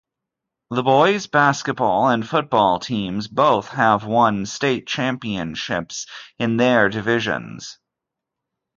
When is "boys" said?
0.81-1.27